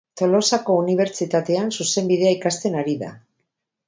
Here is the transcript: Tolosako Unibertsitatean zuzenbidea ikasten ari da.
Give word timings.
Tolosako 0.19 0.77
Unibertsitatean 0.83 1.69
zuzenbidea 1.79 2.31
ikasten 2.37 2.79
ari 2.81 2.97
da. 3.03 3.11